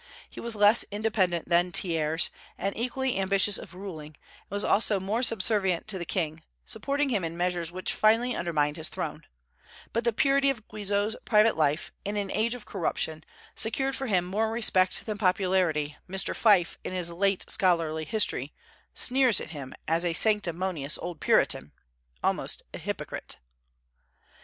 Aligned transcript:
He 0.27 0.39
was 0.39 0.55
less 0.55 0.83
independent 0.89 1.47
than 1.47 1.71
Thiers, 1.71 2.31
and 2.57 2.75
equally 2.75 3.19
ambitious 3.19 3.59
of 3.59 3.75
ruling, 3.75 4.15
and 4.15 4.49
was 4.49 4.65
also 4.65 4.99
more 4.99 5.21
subservient 5.21 5.87
to 5.89 5.99
the 5.99 6.05
king, 6.07 6.41
supporting 6.65 7.09
him 7.09 7.23
in 7.23 7.37
measures 7.37 7.71
which 7.71 7.93
finally 7.93 8.35
undermined 8.35 8.77
his 8.77 8.89
throne; 8.89 9.27
but 9.93 10.03
the 10.03 10.11
purity 10.11 10.49
of 10.49 10.67
Guizot's 10.67 11.15
private 11.23 11.55
life, 11.55 11.91
in 12.03 12.17
an 12.17 12.31
age 12.31 12.55
of 12.55 12.65
corruption, 12.65 13.23
secured 13.53 13.95
for 13.95 14.07
him 14.07 14.25
more 14.25 14.49
respect 14.49 15.05
than 15.05 15.19
popularity, 15.19 15.95
Mr. 16.09 16.35
Fyffe 16.35 16.79
in 16.83 16.93
his 16.93 17.11
late 17.11 17.47
scholarly 17.47 18.03
history 18.05 18.51
sneers 18.95 19.39
at 19.39 19.51
him 19.51 19.71
as 19.87 20.03
a 20.03 20.13
sanctimonious 20.13 20.97
old 20.97 21.19
Puritan, 21.19 21.71
almost 22.23 22.63
a 22.73 22.79
hypocrite. 22.79 23.37